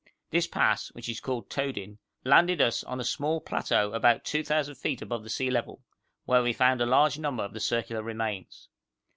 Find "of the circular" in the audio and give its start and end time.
7.43-8.01